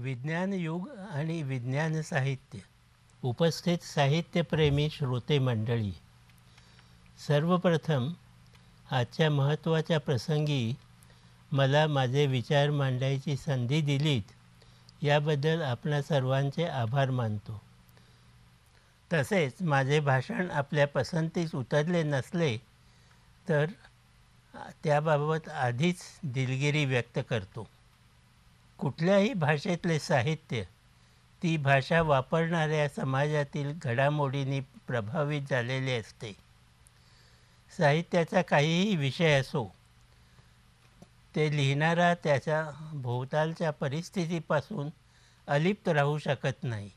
विज्ञान 0.00 0.52
युग 0.52 0.88
आणि 1.10 1.42
विज्ञान 1.42 2.02
साहित्य. 2.02 2.58
उपस्थित 3.22 3.78
साहित्यप्रेमी 3.78 4.88
श्रोते 4.90 5.38
मंडळी 5.38 5.92
सर्वप्रथम 7.26 8.12
आजच्या 8.90 9.30
महत्त्वाच्या 9.30 10.00
प्रसंगी 10.00 10.74
मला 11.52 11.86
माझे 11.86 12.26
विचार 12.26 12.70
मांडायची 12.70 13.36
संधी 13.36 13.80
दिलीत 13.80 15.04
याबद्दल 15.04 15.62
आपणा 15.62 16.02
सर्वांचे 16.02 16.64
आभार 16.64 17.10
मानतो. 17.10 17.60
तसेच 19.12 19.62
माझे 19.62 20.00
भाषण 20.00 20.50
आपल्या 20.50 20.86
पसंतीस 20.86 21.54
उतरले 21.54 22.02
नसले 22.02 22.56
तर 23.48 23.66
त्याबाबत 24.84 25.48
आधीच 25.48 26.00
दिलगिरी 26.22 26.84
व्यक्त 26.84 27.18
करतो. 27.30 27.66
कुठल्याही 28.78 29.32
भाषेतले 29.34 29.98
साहित्य 29.98 30.62
ती 31.42 31.56
भाषा 31.56 32.02
वापरणाऱ्या 32.02 32.88
समाजातील 32.88 33.72
घडामोडींनी 33.82 34.60
प्रभावित 34.86 35.42
झालेले 35.50 35.98
असते. 35.98 36.32
साहित्याचा 37.78 38.42
काहीही 38.42 38.96
विषय 38.96 39.40
असो 39.40 39.64
ते 41.34 41.50
लिहिणारा 41.56 42.14
त्याच्या 42.14 42.64
भोवतालच्या 42.92 43.70
परिस्थितीपासून 43.70 44.88
अलिप्त 45.48 45.88
राहू 45.88 46.18
शकत 46.18 46.62
नाही. 46.62 46.90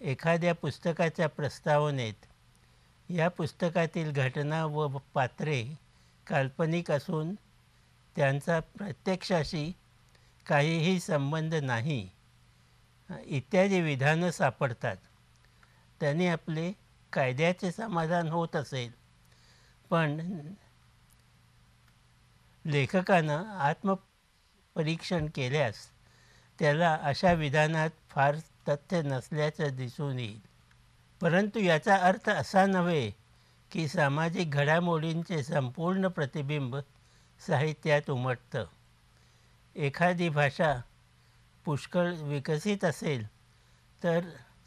एखाद्या 0.00 0.54
पुस्तकाच्या 0.54 1.28
प्रस्तावनेत 1.28 2.26
या 3.08 3.28
पुस्तकातील 3.28 4.12
घटना 4.12 4.64
व 4.66 4.86
पात्रे 5.14 5.62
काल्पनिक 6.26 6.90
असून 6.90 7.34
त्यांचा 8.16 8.60
प्रत्यक्षाशी 8.60 9.72
काहीही 10.48 11.00
संबंध 11.00 11.54
नाही. 11.54 12.08
इत्यादी 13.24 13.80
विधानं 13.80 14.30
सापडतात. 14.30 14.96
त्याने 16.00 16.26
आपले 16.28 16.72
कायद्याचे 17.12 17.72
समाधान 17.72 18.28
होत 18.28 18.56
असेल. 18.56 18.92
पण 19.90 20.20
लेखकानं 22.66 23.46
आत्मपरीक्षण 23.46 25.26
केल्यास 25.34 25.74
त्याला 26.58 26.98
अशा 27.02 27.32
विधानात 27.32 27.90
फार 28.10 28.36
तथ्य 28.68 29.02
नसल्याचं 29.02 29.76
दिसून 29.76 30.18
येईल. 30.18 30.40
परंतु 31.20 31.58
याचा 31.58 31.96
अर्थ 31.96 32.30
असा 32.30 32.66
नव्हे 32.66 33.10
की 33.70 33.88
सामाजिक 33.88 34.50
घडामोडींचे 34.50 35.42
संपूर्ण 35.42 36.08
प्रतिबिंब 36.08 36.76
साहित्यात 37.46 38.10
उमटतं. 38.10 38.64
एखादी 39.78 40.28
भाषा 40.28 40.80
पुष्कळ 41.64 42.14
विकसित 42.14 42.84
असेल 42.84 43.26
तर 44.02 44.20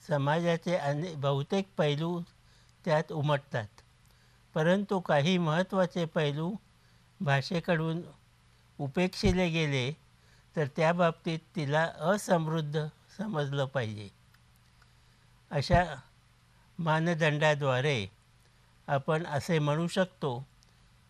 समाजाचे 0.08 0.76
अने 0.76 1.16
बहुतेक 1.16 1.68
पैलू 1.78 2.22
त्यात 2.86 3.12
उमटतात. 3.12 3.68
परंतु 4.54 5.00
काही 5.00 5.38
महत्त्वाचे 5.38 6.06
पैलू 6.06 6.54
भाषेकडून 7.22 8.02
उपेक्षिले 8.80 9.50
गेले 9.50 9.92
तर 10.56 10.68
त्या 10.68 10.94
बाबतीत 10.94 11.40
तिला 11.56 11.84
असमृद्ध 12.00 12.88
समजलं 13.18 13.66
पाहिजे. 13.66 14.10
अशा 15.52 15.84
मानदंडाद्वारे 16.80 18.06
आपण 18.88 19.26
असे 19.26 19.60
म्हणू 19.60 19.88
शकतो 19.88 20.48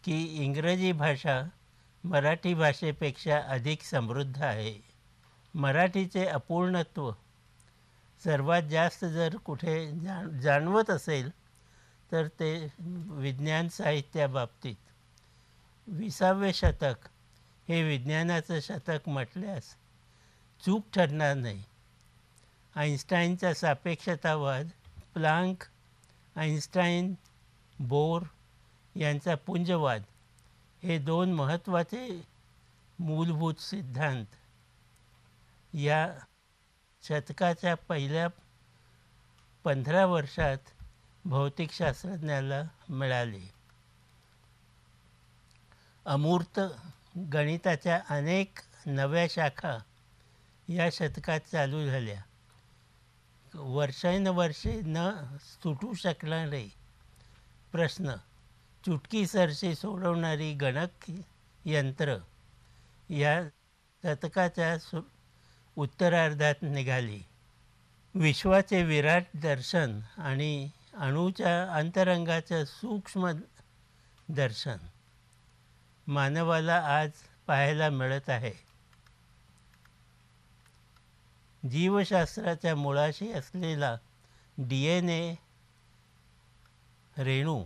की 0.03 0.44
इंग्रजी 0.44 0.91
भाषा 0.91 1.41
मराठी 2.03 2.53
भाषेपेक्षा 2.53 3.38
अधिक 3.47 3.81
समृद्ध 3.83 4.41
आहे. 4.41 4.73
मराठीचे 5.55 6.25
अपूर्णत्व 6.25 7.11
सर्वात 8.21 8.63
जास्त 8.63 9.05
जर 9.05 9.35
कुठे 9.35 9.75
जाण 9.91 10.39
जाणवत 10.39 10.89
असेल 10.89 11.29
तर 12.11 12.27
ते 12.39 12.52
विज्ञान 13.17 13.67
साहित्याबाबतीत 13.67 14.75
विसावे 15.88 16.53
शतक 16.53 17.07
हे 17.67 17.84
विज्ञानाचं 17.84 18.59
शतक 18.59 19.09
म्हटल्यास 19.09 19.75
चूक 20.63 20.85
ठरणार 20.94 21.35
नाही. 21.35 21.63
आईन्स्टाईनचा 22.75 23.53
सापेक्षतावाद 23.53 24.69
प्लांक 25.13 25.63
आईन्स्टाईन 26.35 27.13
बोर 27.79 28.22
यांचा 28.95 29.35
पुंजवाद 29.35 30.03
हे 30.84 30.97
दोन 30.97 31.34
महत्त्वाचे 31.34 32.28
मूलभूत 33.00 33.53
सिद्धांत. 33.53 34.25
या 35.74 36.14
शतकाच्या 37.03 37.75
पहिल्या 37.75 38.28
पंधरा 39.64 40.06
वर्षात 40.06 40.58
भौतिकशास्त्रज्ञाला 41.25 42.62
मिळाले. 42.90 43.53
अमूर्त 46.06 46.59
गणिताच्या 47.34 48.02
अनेक 48.09 48.59
नव्या 48.86 49.25
शाखा 49.30 49.78
या 50.69 50.90
शतकात 50.92 51.40
चालू 51.40 51.86
झाल्या. 51.86 52.22
वर्षानुवर्षे 53.53 54.81
न 54.86 54.98
सुटू 55.40 55.94
शकणारे 55.94 56.68
प्रश्न 57.72 58.13
चुटकीसरशी 58.86 59.75
सोडवणारी 59.75 60.53
गणक 60.53 61.12
यंत्र 61.66 62.18
या 63.09 63.42
शतकाच्या 64.03 64.78
सु 64.80 65.02
उत्तरार्धात 65.75 66.62
निघाली. 66.62 67.19
विश्वाचे 68.16 68.84
विराट 68.84 69.25
दर्शन 69.34 70.00
आणि 70.18 70.69
अणूच्या 70.94 71.74
अंतरंगाचं 71.74 72.64
सूक्ष्म 72.66 73.31
दर्शन 74.30 74.78
मानवाला 76.08 76.78
आज 77.00 77.12
पाहायला 77.48 77.90
मिळत 77.90 78.30
आहे. 78.30 78.52
जीवशास्त्राच्या 81.63 82.75
मुळाशी 82.75 83.31
असलेला 83.31 83.96
डी 84.58 84.84
एन 84.84 85.09
ए 85.09 85.36
रेणू 87.18 87.63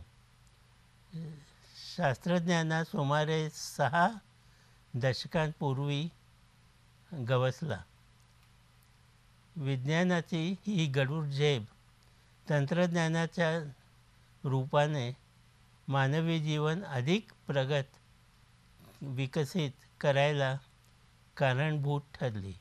शास्त्रज्ञांना 1.98 2.84
सुमारे 2.84 3.50
सहा 3.50 4.10
दशकांपूर्वी 4.94 6.10
गवसला. 7.30 7.84
विज्ञानाची 9.56 10.56
ही 10.68 10.86
गडूळ 10.86 11.28
झेप 11.28 11.66
तंत्रज्ञानाच्या 12.50 13.60
रूपाने 14.44 15.18
मानवी 15.88 16.40
जीवन 16.40 16.84
अधिक 16.84 17.28
प्रगत 17.48 17.98
विकसित 19.02 19.72
करायला 20.02 20.58
कारणभूत 21.38 22.02
ठरली. 22.14 22.54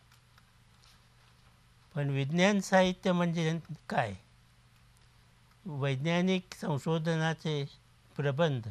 पण 1.94 2.10
विज्ञान 2.10 2.60
साहित्य 2.60 3.12
म्हणजे 3.12 3.58
काय? 3.88 4.14
वैज्ञानिक 5.64 6.54
संशोधनाचे 6.54 7.83
प्रबंध 8.16 8.68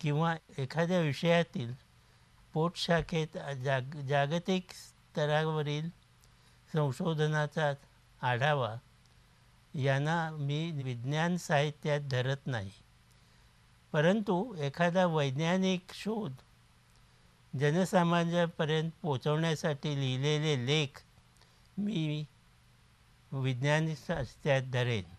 किंवा 0.00 0.36
एखाद्या 0.58 1.00
विषयातील 1.00 1.72
पोटशाखेत 2.52 3.38
जाग 3.64 3.80
जागतिक 3.80 4.66
स्तरावरील 4.70 5.88
संशोधनाचा 6.72 7.72
आढावा 8.22 8.76
यांना 9.74 10.30
मी 10.30 10.70
विज्ञान 10.70 11.36
साहित्यात 11.36 12.00
धरत 12.00 12.46
नाही. 12.46 12.70
परंतु 13.92 14.54
एखादा 14.58 15.06
वैज्ञानिक 15.06 15.84
शोध 15.94 16.32
जनसामान्यापर्यंत 17.58 18.90
पोचवण्यासाठी 19.02 19.96
लिहिलेले 20.00 20.66
लेख 20.66 21.02
मी 21.78 22.24
विज्ञान 23.32 23.94
साहित्यात 23.94 24.62
धरेन. 24.62 25.15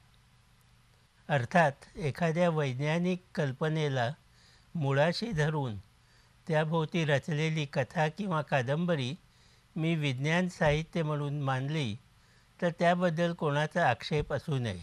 अर्थात 1.30 1.72
एखाद्या 1.96 2.50
वैज्ञानिक 2.50 3.22
कल्पनेला 3.36 4.14
मुळाशी 4.76 5.32
धरून 5.32 5.78
त्याभोवती 6.48 7.06
रचलेली 7.06 7.66
कथा 7.66 8.08
किंवा 8.08 8.42
कादंबरी 8.42 9.14
मी 9.76 9.96
विज्ञान 9.96 10.48
साहित्य 10.50 11.04
म्हणून 11.04 11.42
मानली 11.42 11.96
तर 12.62 12.70
त्याबद्दल 12.70 13.34
कोणाचा 13.34 13.90
आक्षेप 13.90 14.34
असू 14.34 14.58
नये. 14.58 14.82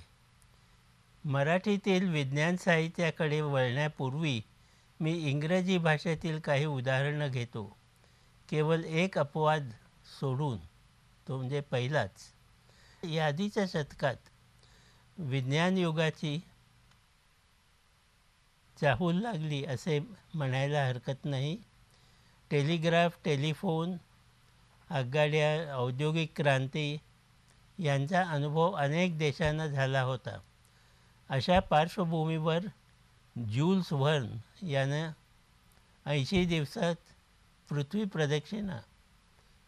मराठीतील 1.25 2.09
विज्ञान 2.09 2.57
साहित्याकडे 2.57 3.41
वळण्यापूर्वी 3.41 4.41
मी 5.01 5.13
इंग्रजी 5.13 5.79
भाषेतील 5.79 6.39
काही 6.39 6.65
उदाहरणं 6.65 7.29
घेतो. 7.29 7.77
केवळ 8.49 8.85
एक 8.85 9.19
अपवाद 9.19 9.71
सोडून 10.21 10.59
तो 11.29 11.37
म्हणजे 11.37 11.61
पहिलाच. 11.61 12.11
यादीच्या 13.05 13.65
शतकात 13.69 14.17
विज्ञान 15.19 15.79
युगाची 15.79 16.41
चाहूल 18.81 19.15
लागली 19.15 19.65
असे 19.65 19.99
म्हणायला 20.35 20.87
हरकत 20.87 21.25
नाही. 21.25 21.57
टेलिग्राफ 22.51 23.19
टेलिफोन 23.25 23.97
आगगाड्या 24.91 25.77
औद्योगिक 25.77 26.33
क्रांती 26.37 26.97
यांचा 27.79 28.23
अनुभव 28.23 28.73
अनेक 28.73 29.19
देशांना 29.19 29.67
झाला 29.67 30.03
होता. 30.03 30.39
अशा 31.29 31.61
पार्श्वभूमीवर 31.61 32.59
ज्यूल्स 33.37 33.93
व्हर्न 33.93 34.67
यानं 34.67 35.11
ऐंशी 36.07 36.45
दिवसात 36.45 36.95
पृथ्वी 37.69 38.05
प्रदक्षिणा 38.05 38.79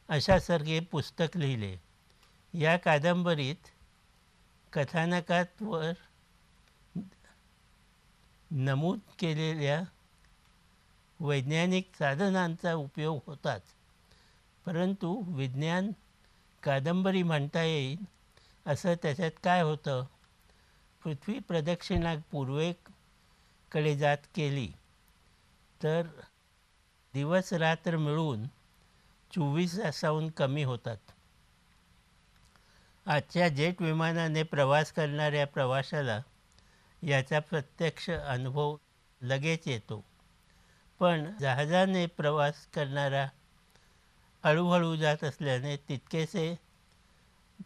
अशासारखे 0.09 0.81
पुस्तक 0.81 1.37
लिहिले. 1.37 1.77
या 2.55 2.77
कादंबरीत 2.77 3.69
कथानकात 4.77 5.63
नमूद 8.51 8.99
केलेल्या 9.19 9.83
वैज्ञानिक 11.21 11.91
साधनांचा 11.99 12.75
उपयोग 12.75 13.21
होताच 13.27 13.63
परंतु 14.67 15.23
विज्ञान 15.27 15.91
कादंबरी 16.63 17.23
म्हणता 17.23 17.63
येईल 17.63 18.05
असं 18.67 18.95
त्याच्यात 19.03 19.31
काय 19.45 19.63
होतं? 19.63 20.05
पृथ्वी 21.05 21.39
प्रदक्षिणा 21.39 22.15
पूर्वेकडे 22.31 23.97
जात 23.97 24.27
केली 24.35 24.69
तर 25.83 26.07
दिवस 27.15 27.53
रात्र 27.53 27.97
मिळून 27.97 28.47
चोवीस 29.31 29.79
तासाहून 29.79 30.29
कमी 30.31 30.63
होतात. 30.63 30.97
आजच्या 33.07 33.49
जेट 33.49 33.83
विमानाने 33.83 34.43
प्रवास 34.43 34.93
करणाऱ्या 34.93 35.47
प्रवाशाला 35.47 36.21
याचा 37.03 37.39
प्रत्यक्ष 37.41 38.11
अनुभव 38.11 38.77
लगेच 39.21 39.69
येतो. 39.69 40.05
पण 41.01 41.31
जहाजाने 41.41 42.07
प्रवास 42.07 42.67
करणारा 42.67 43.27
हळूहळू 44.45 44.97
जात 44.97 45.25
असल्याने 45.25 45.77
तितकेसे 45.77 46.55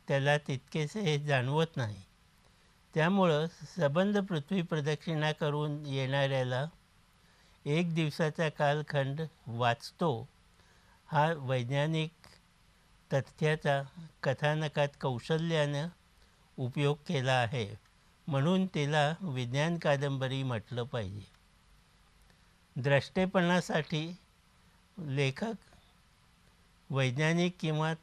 त्याला 0.09 0.39
तितकेसे 0.39 1.01
हे 1.01 1.19
जाणवत 1.19 1.77
नाही. 1.77 2.03
त्यामुळं 2.95 3.47
सबंध 3.77 4.19
पृथ्वी 4.19 4.63
प्रदक्षिणा 4.63 5.33
करून 5.33 5.87
येणाऱ्याला 5.87 6.65
एक 7.65 7.95
दिवसाचा 7.95 8.49
कालखंड 8.49 9.21
वाचतो 9.47 10.29
हा 11.09 11.33
वैज्ञानिक 11.37 12.20
तथ्याचा 13.13 13.83
कथानकात 14.23 14.89
कौशल्यानं 15.01 15.89
उपयोग 16.59 16.97
केला 17.09 17.33
आहे 17.33 17.75
म्हणून 18.29 18.67
तिला 18.67 19.15
विज्ञान 19.21 19.79
कादंबरी 19.79 20.43
म्हटलं 20.43 20.83
पाहिजे. 20.83 21.23
द्रष्टेपणासाठी 22.77 24.17
लेखक 24.99 25.53
वैज्ञानिक 26.91 27.57
किंवा 27.61 27.95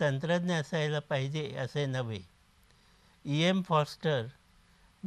तंत्रज्ञ 0.00 0.52
असायला 0.52 0.98
पाहिजे 0.98 1.54
असे 1.54 1.86
नव्हे. 1.86 2.20
ई. 3.24 3.42
एम. 3.42 3.62
फॉस्टर 3.62 4.26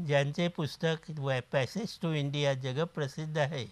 ज्यांचे 0.08 0.48
पुस्तक 0.48 1.12
वॅ 1.20 1.40
पॅसेज 1.52 2.00
टू 2.02 2.14
इंडिया 2.14 2.54
जगप्रसिद्ध 2.54 3.38
आहे 3.38 3.66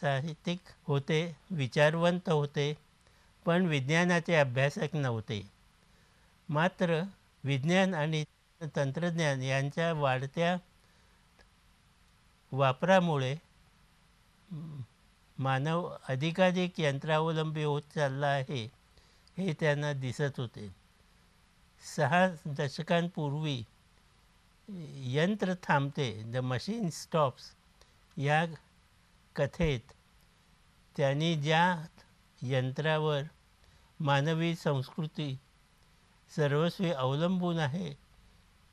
साहित्यिक 0.00 0.58
होते 0.86 1.36
विचारवंत 1.50 2.28
होते 2.28 2.74
पण 3.48 3.66
विज्ञानाचे 3.66 4.34
अभ्यासक 4.34 4.94
नव्हते. 4.94 5.40
मात्र 6.48 7.00
विज्ञान 7.44 7.94
आणि 7.94 8.24
तंत्रज्ञान 8.76 9.42
यांच्या 9.42 9.92
वाढत्या 9.92 10.56
वापरामुळे 12.52 13.34
मानव 15.38 15.88
अधिकाधिक 16.08 16.80
यंत्रावलंबी 16.80 17.64
होत 17.64 17.82
चालला 17.94 18.26
आहे 18.26 18.62
हे 19.38 19.52
त्यांना 19.52 19.92
दिसत 19.92 20.38
होते. 20.38 20.68
सहा 21.96 22.26
दशकांपूर्वी 22.46 23.62
यंत्र 25.14 25.54
थांबते 25.62 26.10
द 26.22 26.36
मशीन 26.36 26.88
स्टॉप्स 26.90 27.50
या 28.16 28.44
कथेत 29.36 29.92
त्यांनी 30.96 31.34
ज्या 31.34 31.86
यंत्रावर 32.42 33.22
मानवी 34.00 34.54
संस्कृती 34.54 35.38
सर्वस्वी 36.36 36.90
अवलंबून 36.92 37.58
आहे. 37.58 37.92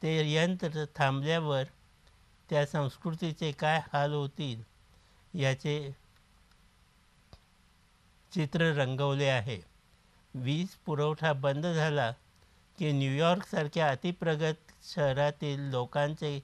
ते 0.01 0.33
यंत्र 0.33 0.85
थांबल्यावर 0.95 1.63
त्या 2.49 2.65
संस्कृतीचे 2.65 3.51
काय 3.51 3.81
हाल 3.93 4.13
होतील 4.13 4.63
याचे 5.39 5.95
चित्र 8.31 8.71
रंगवले 8.75 9.27
आहे. 9.27 9.59
वीज 10.33 10.67
पुरवठा 10.85 11.33
बंद 11.33 11.65
झाला 11.65 12.11
की 12.79 12.91
न्यूयॉर्कसारख्या 12.91 13.89
अतिप्रगत 13.89 14.71
शहरातील 14.83 15.59
लोकांचे 15.59 16.39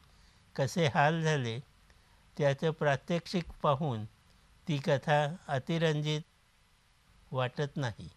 कसे 0.56 0.88
हाल 0.88 1.22
झाले 1.22 1.60
त्याचं 2.38 2.72
प्रात्यक्षिक 2.72 3.51
पाहून 3.63 4.06
ती 4.68 4.78
कथा 4.78 5.36
अतिरंजित 5.48 6.22
वाटत 7.31 7.78
नाही. 7.78 8.10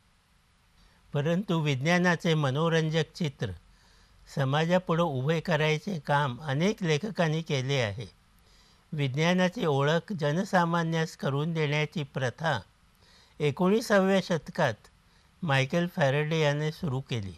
परंतु 1.15 1.59
विज्ञानाचे 1.61 2.35
मनोरंजक 2.35 3.05
चित्र 3.15 3.51
समाजापुढं 4.35 5.03
उभे 5.03 5.41
करायचे 5.41 5.99
काम 5.99 6.41
अनेक 6.43 6.83
लेखकांनी 6.83 7.43
केले 7.43 7.81
आहे. 7.81 8.07
विज्ञानाची 8.93 9.67
ओळख 9.67 10.13
जनसामान्यास 10.13 11.17
करून 11.17 11.53
देण्याची 11.53 12.03
प्रथा 12.03 12.61
एकोणीसाव्या 13.39 14.21
शतकात 14.25 14.75
मायकेल 15.43 15.87
फॅरेडे 15.87 16.41
याने 16.41 16.73
सुरू 16.73 17.01
केली. 17.01 17.33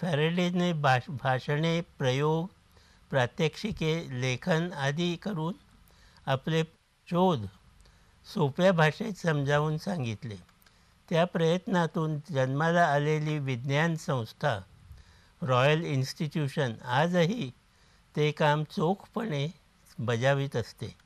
फॅरेडेने 0.00 0.72
भाष 0.72 1.02
भाषणे 1.08 1.80
प्रयोग 1.80 2.46
प्रात्यक्षिके 3.10 4.20
लेखन 4.20 4.72
आदी 4.72 5.16
करून 5.16 5.54
आपले 6.26 6.62
शोध 7.10 7.46
सोप्या 8.34 8.72
भाषेत 8.72 9.12
समजावून 9.12 9.78
सांगितले. 9.78 10.36
त्या 11.10 11.24
प्रयत्नातून 11.24 12.18
जन्माला 12.32 12.86
आलेली 12.86 13.38
विज्ञान 13.38 13.96
संस्था 13.96 14.58
रॉयल 15.42 15.84
इन्स्टिट्यूशन 15.84 16.72
आजही 16.84 17.50
ते 18.16 18.30
काम 18.30 18.64
चोखपणे 18.64 19.48
बजावित 19.98 20.56
असते. 20.56 20.96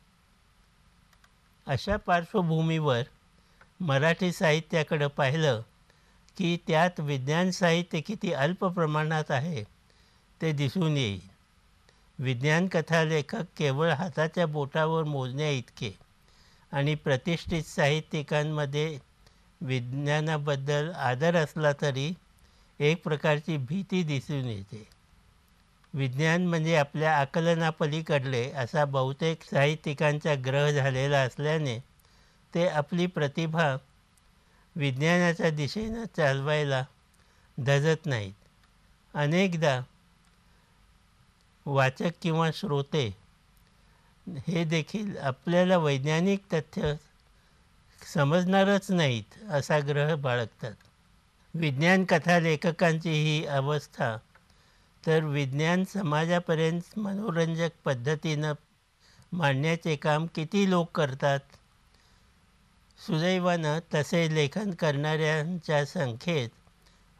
अशा 1.66 1.96
पार्श्वभूमीवर 1.96 3.02
मराठी 3.80 4.32
साहित्याकडं 4.32 5.08
पाहिलं 5.08 5.62
की 6.36 6.56
त्यात 6.66 7.00
विज्ञान 7.00 7.50
साहित्य 7.50 8.00
किती 8.00 8.32
अल्प 8.32 8.64
प्रमाणात 8.64 9.30
आहे 9.30 9.64
ते 10.42 10.52
दिसून 10.52 10.96
येईल. 10.96 11.20
विज्ञान 12.18 12.68
कथा 12.68 13.04
लेखक 13.04 13.44
केवळ 13.56 13.90
हाताच्या 13.90 14.46
बोटावर 14.46 15.04
मोजण्या 15.04 15.50
इतके 15.50 15.98
आणि 16.72 16.94
प्रतिष्ठित 16.94 17.62
साहित्यिकांमध्ये 17.62 18.98
विज्ञानाबद्दल 19.62 20.90
आदर 20.92 21.36
असला 21.36 21.72
तरी 21.72 22.12
एक 22.80 23.02
प्रकारची 23.02 23.56
भीती 23.56 24.02
दिसून 24.02 24.44
येते. 24.44 24.88
विज्ञान 25.94 26.46
म्हणजे 26.46 26.76
आपल्या 26.76 27.16
आकलनापलीकडले 27.18 28.50
असा 28.50 28.84
बहुतेक 28.84 29.42
साहित्यिकांचा 29.42 30.34
ग्रह 30.34 30.70
झालेला 30.70 31.20
असल्याने 31.20 31.78
ते 32.54 32.68
आपली 32.68 33.06
प्रतिभा 33.06 33.76
विज्ञानाच्या 34.76 35.50
दिशेनं 35.50 36.04
चालवायला 36.16 36.84
धजत 37.58 38.06
नाहीत. 38.06 38.32
अनेकदा 39.14 39.80
वाचक 41.66 42.12
किंवा 42.22 42.50
श्रोते 42.54 43.06
हे 44.26 44.64
देखील 44.64 45.16
आपल्याला 45.18 45.76
वैज्ञानिक 45.76 46.40
तथ्य 46.52 46.94
समजणारच 48.04 48.90
नाहीत 48.90 49.50
असा 49.50 49.78
ग्रह 49.78 50.14
बाळगतात. 50.14 50.72
विज्ञान 51.54 52.04
कथा 52.04 52.38
लेखकांची 52.38 53.10
ही 53.10 53.46
अवस्था 53.46 54.16
तर 55.06 55.24
विज्ञान 55.24 55.84
समाजापर्यंत 55.84 56.98
मनोरंजक 56.98 57.70
पद्धतीनं 57.84 58.52
मांडण्याचे 59.32 59.96
काम 59.96 60.26
किती 60.26 60.70
लोक 60.70 60.90
करतात? 60.94 61.40
सुदैवानं 63.06 63.78
तसे 63.94 64.34
लेखन 64.34 64.70
करणाऱ्यांच्या 64.70 65.86
संख्येत 65.86 66.50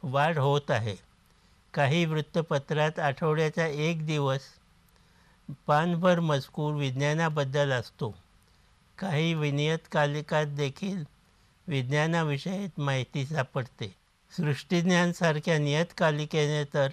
वाढ 0.03 0.37
होत 0.37 0.71
आहे. 0.71 0.95
काही 1.73 2.05
वृत्तपत्रात 2.05 2.99
आठवड्याचा 2.99 3.67
एक 3.67 4.05
दिवस 4.05 4.39
पानभर 5.67 6.19
मजकूर 6.19 6.73
विज्ञानाबद्दल 6.73 7.71
असतो. 7.71 8.22
काही 9.03 9.33
विनियतकालिकात 9.33 10.45
देखील 10.45 11.03
विज्ञानाविषयीत 11.67 12.79
माहिती 12.79 13.25
सापडते. 13.25 13.95
सृष्टीज्ञानसारख्या 14.37 15.57
नियतकालिकेने 15.57 16.63
तर 16.73 16.87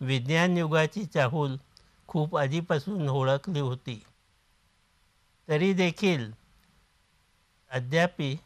विज्ञान 0.00 0.58
युगाची 0.58 1.04
चाहूल 1.04 1.56
खूप 2.08 2.36
आधीपासून 2.36 3.08
ओळखली 3.08 3.60
होती. 3.60 4.02
तरी 5.48 5.72
देखील 5.72 6.30
अद्यापी 7.70 8.36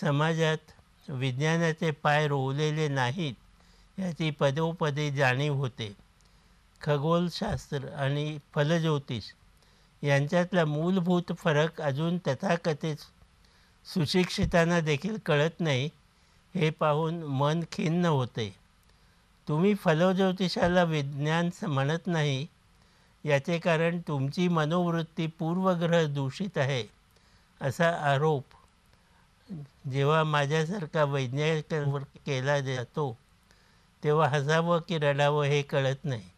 समाजात 0.00 0.58
विज्ञानाचे 1.08 1.90
पाय 1.90 2.28
रोवलेले 2.28 2.88
नाहीत 2.88 3.34
याची 3.98 4.30
पदोपदी 4.30 5.10
जाणीव 5.10 5.54
होते. 5.54 5.96
खगोलशास्त्र 6.80 7.88
आणि 7.88 8.38
फलज्योतिष 8.54 9.24
यांच्यातला 10.02 10.64
मूलभूत 10.64 11.32
फरक 11.38 11.80
अजून 11.80 12.18
तथाकथित 12.18 12.96
सुशिक्षितांना 13.86 14.80
देखील 14.80 15.16
कळत 15.26 15.60
नाही 15.60 15.88
हे 16.54 16.70
पाहून 16.70 17.22
मन 17.22 17.62
खिन्न 17.72 18.06
होते. 18.06 18.54
तुम्ही 19.48 19.74
फलज्योतिषाला 19.74 20.82
विज्ञान 20.82 21.48
म्हणत 21.62 22.06
नाही 22.06 22.46
याचे 23.24 23.58
कारण 23.58 23.98
तुमची 24.08 24.48
मनोवृत्ती 24.48 25.26
पूर्वग्रह 25.26 26.06
दूषित 26.06 26.58
आहे 26.58 26.84
असा 27.60 27.88
आरोप 28.12 28.44
जेव्हा 29.90 30.24
माझ्यासारखा 30.24 31.04
वैज्ञानिकांवर 31.04 32.02
केला 32.26 32.60
जातो 32.60 33.16
तेव्हा 34.02 34.28
हसावं 34.28 34.80
की 34.88 34.98
रडावं 34.98 35.44
हे 35.44 35.62
कळत 35.62 36.04
नाही. 36.04 36.28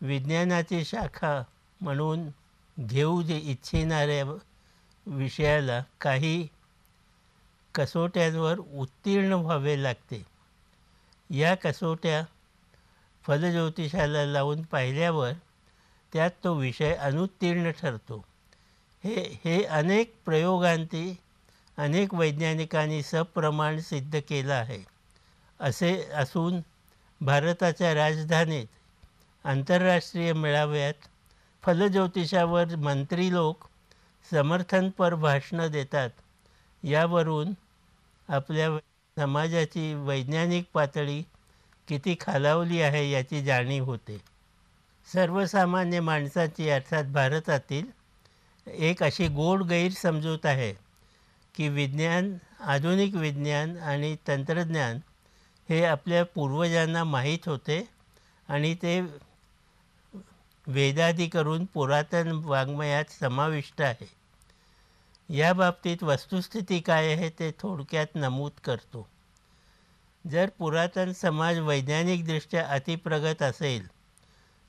विज्ञानाची 0.00 0.84
शाखा 0.84 1.42
म्हणून 1.80 2.28
घेऊ 2.80 3.22
जे 3.22 3.36
इच्छिणाऱ्या 3.36 4.36
विषयाला 5.06 5.82
काही 6.00 6.48
कसोट्यांवर 7.74 8.58
उत्तीर्ण 8.58 9.32
व्हावे 9.32 9.82
लागते. 9.82 10.26
या 11.30 11.54
कसोट्या 11.54 12.24
फलज्योतिषाला 13.26 14.24
लावून 14.24 14.62
पाहिल्यावर 14.62 15.32
त्यात 16.12 16.30
तो 16.44 16.54
विषय 16.54 16.94
अनुत्तीर्ण 16.94 17.70
ठरतो. 17.70 18.24
हे 19.04 19.40
हे 19.44 19.64
अनेक 19.64 20.14
प्रयोगांती 20.24 21.16
अनेक 21.78 22.14
वैज्ञानिकांनी 22.14 23.02
सप्रमाण 23.02 23.80
सिद्ध 23.80 24.20
केलं 24.28 24.54
आहे. 24.54 24.84
असे 25.60 26.04
असून 26.14 26.60
भारताच्या 27.20 27.94
राजधानीत 27.94 28.66
आंतरराष्ट्रीय 29.44 30.32
मेळाव्यात 30.32 30.94
फलज्योतिषावर 31.64 32.74
मंत्री 32.76 33.30
लोक 33.32 33.66
समर्थनपर 34.32 35.14
भाषणं 35.14 35.70
देतात. 35.70 36.10
यावरून 36.82 37.52
आपल्या 38.28 38.68
समाजाची 39.16 39.92
वैज्ञानिक 39.94 40.64
पातळी 40.74 41.22
किती 41.88 42.14
खालावली 42.20 42.80
आहे 42.80 43.10
याची 43.10 43.42
जाणीव 43.44 43.84
होते. 43.84 44.18
सर्वसामान्य 45.08 46.00
माणसाची 46.00 46.68
अर्थात 46.70 47.04
भारतातील 47.04 47.86
एक 48.66 49.02
अशी 49.02 49.28
गोड 49.28 49.62
गैरसमजूत 49.62 50.46
आहे 50.46 50.72
की 51.54 51.68
विज्ञान 51.68 52.36
आधुनिक 52.66 53.14
विज्ञान 53.14 53.76
आणि 53.78 54.16
तंत्रज्ञान 54.28 54.98
हे 55.68 55.84
आपल्या 55.84 56.24
पूर्वजांना 56.24 57.04
माहीत 57.04 57.48
होते 57.48 57.84
आणि 58.48 58.74
ते 58.74 59.00
वेदादी 60.66 61.26
करून 61.28 61.64
पुरातन 61.64 62.32
वाङ्मयात 62.44 63.04
समाविष्ट 63.10 63.80
आहे. 63.82 64.08
या 65.28 65.52
बाबतीत 65.52 66.02
वस्तुस्थिती 66.02 66.80
काय 66.80 67.12
आहे 67.12 67.28
ते 67.30 67.50
थोडक्यात 67.58 68.06
नमूद 68.14 68.52
करतो. 68.64 69.06
जर 70.24 70.48
पुरातन 70.58 71.12
समाज 71.12 71.58
वैज्ञानिकदृष्ट्या 71.58 72.66
अतिप्रगत 72.66 73.42
असेल 73.42 73.86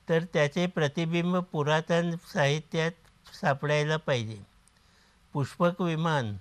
तर 0.09 0.23
त्याचे 0.23 0.65
प्रतिबिंब 0.67 1.37
पुरातन 1.37 2.11
साहित्यात 2.33 3.35
सापडायला 3.35 3.97
पाहिजे. 3.97 4.37
पुष्पक 5.33 5.81
विमान 5.81 6.37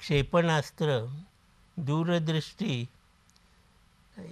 क्षेपणास्त्र 0.00 0.98
दूरदृष्टी 1.76 2.84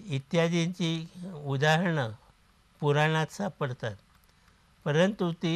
इत्यादींची 0.07 1.09
उदाहरणं 1.45 2.11
पुराणात 2.81 3.27
सापडतात. 3.27 3.97
परंतु 4.87 5.31
ती 5.33 5.55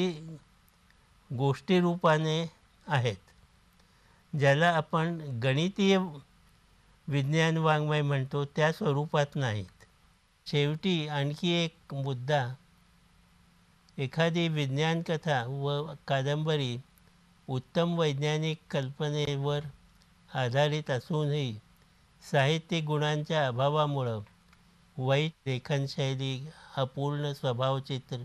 गोष्टीरूपाने 1.30 2.38
आहेत. 2.86 3.16
ज्याला 4.32 4.68
आपण 4.70 5.18
गणितीय 5.42 5.96
विज्ञान 7.08 7.56
वाङ्मय 7.56 8.02
म्हणतो 8.02 8.44
त्या 8.44 8.72
स्वरूपात 8.72 9.36
नाहीत. 9.36 9.84
शेवटी 10.46 11.08
आणखी 11.08 11.50
एक 11.64 11.94
मुद्दा 11.94 12.46
एखादी 13.98 14.48
विज्ञानकथा 14.48 15.42
व 15.46 15.94
कादंबरी 16.08 16.76
उत्तम 17.48 17.98
वैज्ञानिक 17.98 18.58
कल्पनेवर 18.70 19.64
आधारित 20.34 20.90
असूनही 20.90 21.52
साहित्यिक 22.24 22.84
गुणांच्या 22.84 23.46
अभावामुळं 23.46 24.20
वाईट 24.96 25.32
लेखनशैली 25.46 26.34
अपूर्ण 26.76 27.32
स्वभावचित्र 27.32 28.16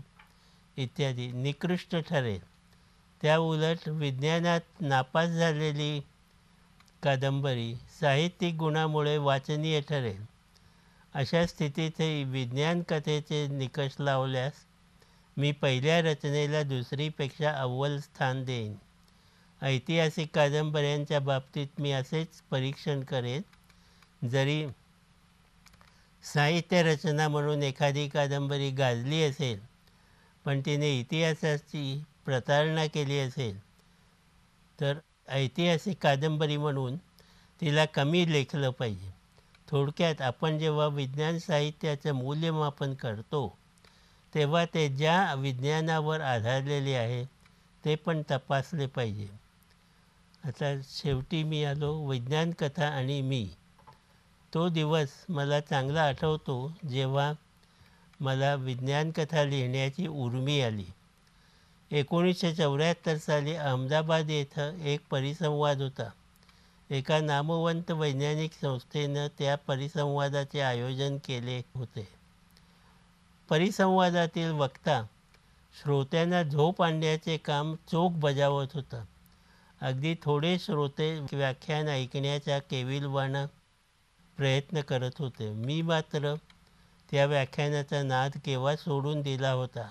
इत्यादी. 0.78 1.32
निकृष्ट 1.32 1.96
ठरेल. 1.96 2.40
त्याउलट 3.22 3.88
विज्ञानात 3.88 4.60
नापास 4.80 5.28
झालेली 5.28 6.00
कादंबरी 7.02 7.74
साहित्यिक 8.00 8.54
गुणामुळे 8.54 9.18
वाचनीय 9.18 9.80
ठरेल. 9.80 10.24
अशा 11.14 11.46
स्थितीतही 11.46 12.24
विज्ञान 12.24 12.82
कथेचे 12.88 13.46
निकष 13.48 14.00
लावल्यास 14.00 14.52
मी 15.36 15.52
पहिल्या 15.52 16.00
रचनेला 16.00 16.62
दुसरीपेक्षा 16.62 17.52
अव्वल 17.52 17.98
स्थान 17.98 18.44
देईन. 18.44 18.74
ऐतिहासिक 19.62 20.28
कादंबऱ्यांच्या 20.34 21.20
बाबतीत 21.20 21.80
मी 21.80 21.92
असेच 21.92 22.28
परीक्षण 22.50 23.00
करेन. 23.00 23.42
जरी 24.28 24.66
साहित्य 26.24 26.82
रचना 26.82 27.28
म्हणून 27.28 27.62
एखादी 27.62 28.08
कादंबरी 28.08 28.70
गाजली 28.70 29.22
असेल 29.22 29.67
पण 30.48 30.60
तिने 30.60 30.88
इतिहासाची 31.00 32.02
प्रतारणा 32.24 32.86
केली 32.86 33.18
असेल 33.18 33.58
तर 34.80 34.98
ऐतिहासिक 35.28 35.96
कादंबरी 36.02 36.56
म्हणून 36.56 36.96
तिला 37.60 37.84
कमी 37.84 38.32
लेखलं 38.32 38.70
पाहिजे. 38.70 39.10
थोडक्यात 39.68 40.20
आपण 40.22 40.58
जेव्हा 40.58 40.86
विज्ञान 40.86 41.38
साहित्याचं 41.38 42.14
मूल्यमापन 42.14 42.94
करतो 42.94 43.58
तेव्हा 44.34 44.64
ते 44.64 44.88
ज्या 44.88 45.34
विज्ञानावर 45.34 46.20
आधारलेले 46.20 46.94
आहे 46.94 47.24
ते 47.84 47.94
पण 47.94 48.22
तपासले 48.30 48.86
पाहिजे. 48.86 49.28
आता 50.44 50.74
शेवटी 50.82 51.42
मी 51.42 51.64
आलो 51.64 51.92
विज्ञान 52.06 52.52
कथा 52.52 52.88
आणि 52.88 53.20
मी. 53.22 53.46
तो 54.52 54.68
दिवस 54.68 55.24
मला 55.28 55.60
चांगला 55.60 56.02
आठवतो 56.02 56.72
जेव्हा 56.88 57.32
मला 58.20 58.54
विज्ञान 58.54 59.10
कथा 59.10 59.44
लिहिण्याची 59.44 60.06
उर्मी 60.06 60.60
आली. 60.60 60.84
एकोणीसशे 61.90 62.54
चौऱ्याहत्तर 62.54 63.16
साली 63.16 63.54
अहमदाबाद 63.54 64.30
येथं 64.30 64.76
एक 64.76 65.00
परिसंवाद 65.10 65.82
होता. 65.82 66.10
एका 66.90 67.20
नामवंत 67.20 67.90
वैज्ञानिक 67.90 68.50
संस्थेनं 68.60 69.26
त्या 69.38 69.56
परिसंवादाचे 69.56 70.60
आयोजन 70.60 71.16
केले 71.16 71.62
होते. 71.74 72.08
परिसंवादातील 73.48 74.50
वक्ता 74.50 75.02
श्रोत्यांना 75.82 76.42
झोप 76.42 76.82
आणण्याचे 76.82 77.36
काम 77.36 77.74
चोख 77.74 78.10
बजावत 78.10 78.66
होता. 78.74 79.04
अगदी 79.80 80.14
थोडे 80.22 80.58
श्रोते 80.58 81.26
व्याख्यान 81.32 81.88
ऐकण्याचा 81.88 82.58
केविलवाणा 82.58 83.46
प्रयत्न 84.36 84.80
करत 84.80 85.10
होते. 85.18 85.50
मी 85.50 85.82
मात्र 85.82 86.34
त्या 87.08 87.26
व्याख्यानाचा 87.26 88.02
नाद 88.02 88.36
केव्हा 88.44 88.74
सोडून 88.76 89.20
दिला 89.22 89.50
होता? 89.52 89.90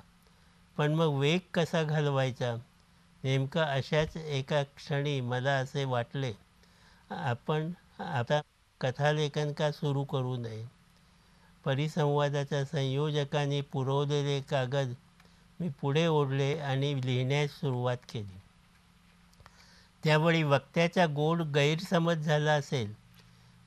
पण 0.77 0.93
मग 0.93 1.17
वेग 1.19 1.39
कसा 1.53 1.83
घालवायचा? 1.83 2.55
नेमकं 3.23 3.61
अशाच 3.61 4.15
एका 4.17 4.61
क्षणी 4.75 5.19
मला 5.21 5.53
असे 5.53 5.83
वाटले 5.85 6.31
आपण 7.11 7.71
आता 7.99 8.39
कथालेखन 8.81 9.51
का 9.53 9.71
सुरू 9.71 10.03
करू 10.03 10.35
नये? 10.37 10.65
परिसंवादाच्या 11.65 12.63
संयोजकांनी 12.65 13.61
पुरवलेले 13.71 14.39
कागद 14.41 14.93
मी 15.59 15.69
पुढे 15.81 16.05
ओढले 16.07 16.53
आणि 16.59 16.93
लिहिण्यास 17.01 17.59
सुरुवात 17.59 17.97
केली. 18.09 18.39
त्यावेळी 20.03 20.43
वक्त्याचा 20.43 21.05
गोड 21.05 21.41
गैरसमज 21.53 22.25
झाला 22.25 22.53
असेल 22.53 22.93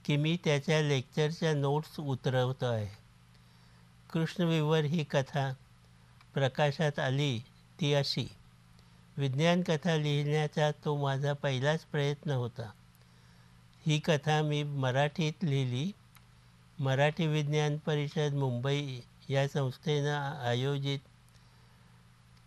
की 0.04 0.16
मी 0.16 0.36
त्याच्या 0.44 0.80
लेक्चरच्या 0.82 1.52
नोट्स 1.54 1.98
उतरवतो 2.00 2.66
आहे 2.66 2.88
कृष्णविवर 4.12 4.84
ही 4.84 5.04
कथा 5.04 5.52
प्रकाशात 6.34 6.98
आली 6.98 7.40
ती 7.80 7.94
अशी. 7.94 8.26
विज्ञान 9.16 9.62
कथा 9.62 9.96
लिहिण्याचा 9.96 10.70
तो 10.70 10.96
माझा 10.96 11.32
पहिलाच 11.32 11.84
प्रयत्न 11.84 12.30
होता. 12.30 12.70
ही 13.86 13.98
कथा 13.98 14.42
मी 14.42 14.62
मराठीत 14.62 15.32
लिहिली. 15.42 15.92
मराठी 16.78 17.26
विज्ञान 17.26 17.76
परिषद 17.76 18.34
मुंबई 18.34 19.00
या 19.28 19.48
संस्थेनं 19.48 20.44
आयोजित 20.46 20.98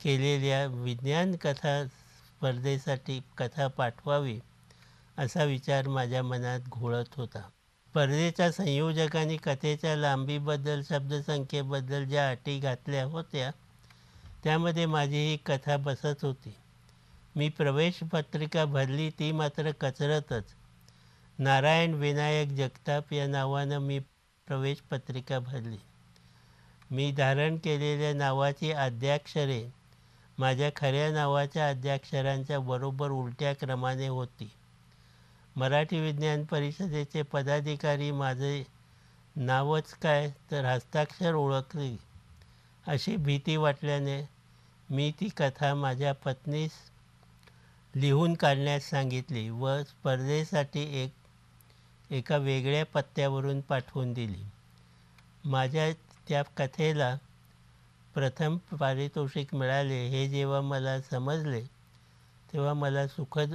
केलेल्या 0.03 0.65
विज्ञान 0.65 1.35
कथा 1.35 1.85
स्पर्धेसाठी 1.85 3.21
कथा 3.37 3.67
पाठवावी 3.67 4.39
असा 5.17 5.43
विचार 5.43 5.87
माझ्या 5.87 6.23
मनात 6.23 6.59
घोळत 6.59 7.13
होता. 7.15 7.49
स्पर्धेच्या 7.93 8.51
संयोजकांनी 8.51 9.37
कथेच्या 9.37 9.95
लांबीबद्दल 9.95 10.81
शब्दसंख्येबद्दल 10.89 12.05
ज्या 12.05 12.29
अटी 12.29 12.59
घातल्या 12.59 13.03
होत्या 13.05 13.51
त्यामध्ये 14.43 14.85
माझी 14.85 15.17
ही 15.17 15.37
कथा 15.37 15.77
बसत 15.77 16.23
होती. 16.23 16.55
मी 17.35 17.49
प्रवेश 17.49 17.99
पत्रिका 18.11 18.65
भरली 18.65 19.09
ती 19.09 19.31
मात्र 19.31 19.71
कचरतच. 19.71 20.43
नारायण 21.39 21.93
विनायक 21.93 22.47
जगताप 22.47 23.13
या 23.13 23.27
नावानं 23.27 23.77
मी 23.77 23.99
प्रवेश 24.47 24.77
पत्रिका 24.77 25.39
भरली. 25.39 25.77
मी 26.91 27.11
धारण 27.11 27.57
केलेल्या 27.57 28.13
नावाची 28.13 28.71
आद्याक्षरे 28.71 29.71
माझ्या 30.37 30.69
खऱ्या 30.75 31.11
नावाच्या 31.11 31.69
आद्याक्षरांच्या 31.69 32.59
बरोबर 32.59 33.09
उलट्या 33.09 33.53
क्रमाने 33.53 34.07
होती. 34.07 34.51
मराठी 35.55 35.99
विज्ञान 35.99 36.43
परिषदेचे 36.45 37.21
पदाधिकारी 37.21 38.11
माझे 38.11 38.63
नावच 39.35 39.93
काय 39.93 40.29
तर 40.51 40.65
हस्ताक्षर 40.65 41.33
ओळखली. 41.33 41.95
अशी 42.87 43.15
भीती 43.17 43.55
वाटल्याने 43.57 44.21
मी 44.89 45.11
ती 45.19 45.29
कथा 45.37 45.73
माझ्या 45.75 46.13
पत्नीस 46.13 46.71
लिहून 47.93 48.33
काढण्यास 48.33 48.89
सांगितली 48.89 49.49
व 49.49 49.81
स्पर्धेसाठी 49.83 50.81
एक 51.03 52.11
एका 52.11 52.37
वेगळ्या 52.37 52.85
पत्त्यावरून 52.85 53.61
पाठवून 53.61 54.13
दिली. 54.13 54.43
माझ्या 55.45 55.91
त्या 56.27 56.41
कथेला 56.57 57.15
प्रथम 58.13 58.57
पारितोषिक 58.79 59.55
मिळाले 59.55 60.05
हे 60.07 60.27
जेव्हा 60.29 60.61
मला 60.61 60.99
समजले 61.01 61.61
तेव्हा 62.53 62.73
मला 62.73 63.07
सुखद 63.07 63.53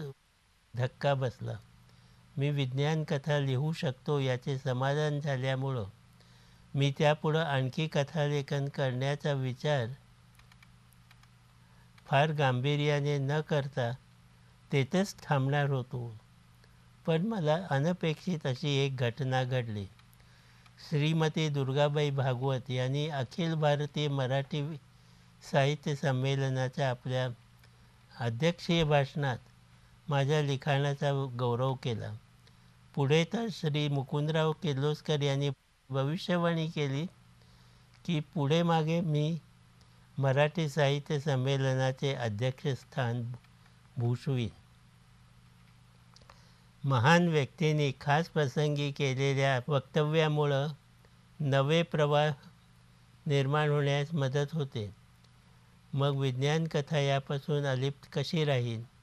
धक्का 0.74 1.14
बसला. 1.14 1.56
मी 2.38 2.50
विज्ञान 2.50 3.04
कथा 3.04 3.38
लिहू 3.38 3.72
शकतो 3.72 4.18
याचे 4.18 4.58
समाधान 4.58 5.20
झाल्यामुळं. 5.20 5.84
मी 6.74 6.92
त्यापुढं 6.98 7.40
आणखी 7.40 7.86
कथालेखन 7.86 8.68
करण्याचा 8.68 9.32
विचार 9.32 9.86
फार 12.06 12.32
गांभीर्याने 12.32 13.18
न 13.18 13.40
करता 13.40 13.90
तेथेच 14.72 15.14
थांबणार 15.22 15.70
होतो. 15.70 16.16
पण 17.06 17.26
मला 17.26 17.66
अनपेक्षित 17.70 18.46
अशी 18.46 18.76
एक 18.76 18.96
घटना 18.96 19.44
घडली. 19.44 19.84
श्रीमती 20.90 21.48
दुर्गाबाई 21.48 22.10
भागवत 22.10 22.70
यांनी 22.70 23.08
अखिल 23.08 23.54
भारतीय 23.54 24.08
मराठी 24.08 24.76
साहित्य 25.50 25.94
संमेलनाच्या 25.94 26.90
आपल्या 26.90 27.28
अध्यक्षीय 28.20 28.84
भाषणात 28.84 29.38
माझ्या 30.08 30.42
लिखाणाचा 30.42 31.28
गौरव 31.38 31.74
केला. 31.74 32.12
पुढे 32.98 33.24
तर 33.24 33.46
श्री 33.50 33.88
मुकुंदराव 33.88 34.52
किर्लोस्कर 34.52 35.22
यांनी 35.22 35.50
भविष्यवाणी 35.90 36.68
केली 36.68 37.06
की 38.04 38.20
पुढे 38.20 38.62
मागे 38.62 39.00
मी 39.00 39.38
मराठी 40.18 40.68
साहित्य 40.68 41.20
संमेलनाचे 41.20 42.14
अध्यक्षस्थान 42.14 43.32
भूषवीन. 43.96 44.48
महान 46.88 47.28
व्यक्तींनी 47.28 47.92
खास 48.00 48.28
प्रसंगी 48.28 48.90
केलेल्या 48.92 49.60
वक्तव्यामुळं 49.68 50.68
नवे 51.40 51.82
प्रवाह 51.82 52.30
निर्माण 53.26 53.68
होण्यास 53.68 54.14
मदत 54.14 54.46
होते. 54.52 54.90
मग 55.92 56.16
विज्ञान 56.16 56.66
कथा 56.66 56.98
यापासून 56.98 57.66
अलिप्त 57.66 58.08
कशी 58.12 58.44
राहील 58.44 58.97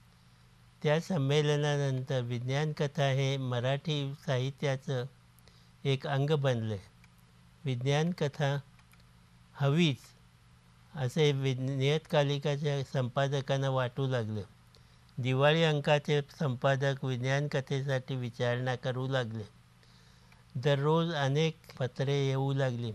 त्या 0.86 1.01
संमेलनानंतर 1.01 2.22
विज्ञानकथा 2.22 3.10
हे 3.10 3.38
मराठी 3.38 4.13
साहित्याचं 4.25 5.06
एक 5.84 6.08
अंग 6.08 6.30
बनले. 6.30 6.77
विज्ञान 7.65 8.12
कथा 8.12 8.60
हवीच 9.54 9.98
असे 10.96 11.32
वि 11.32 11.54
नियतकालिकाच्या 11.54 12.84
संपादकांना 12.84 13.69
वाटू 13.69 14.08
लागले. 14.08 14.41
दिवाळी 15.17 15.63
अंकाचे 15.63 16.21
संपादक 16.39 17.06
विज्ञानकथेसाठी 17.06 18.15
विचारणा 18.15 18.76
करू 18.76 19.08
लागले. 19.08 19.43
दररोज 20.56 21.13
अनेक 21.13 21.58
पत्रे 21.80 22.28
येऊ 22.28 22.54
लागली. 22.54 22.91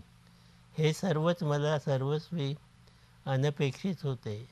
हे 0.77 0.93
सर्वच 0.93 1.43
मला 1.43 1.79
सर्वस्वी 1.79 2.55
अनपेक्षित 3.25 3.95
होते. 4.03 4.47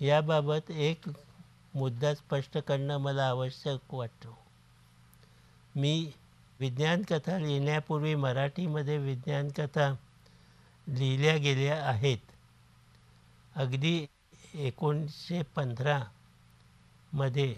याबाबत 0.00 0.70
एक 0.70 1.00
मुद्दा 1.74 2.14
स्पष्ट 2.14 2.58
करणं 2.58 2.98
मला 2.98 3.28
आवश्यक 3.28 3.94
वाटतो. 3.94 4.38
मी 5.76 6.12
विज्ञान 6.60 7.02
कथा 7.02 7.38
लिहिण्यापूर्वी 7.38 8.14
मराठीमध्ये 8.14 8.98
विज्ञान 8.98 9.48
कथा 9.48 9.94
लिहिल्या 10.88 11.36
गेल्या 11.36 11.84
आहेत. 11.84 12.18
अगदी 13.56 14.06
एकोणीसशे 14.54 15.42
पंधरामध्ये 15.42 17.54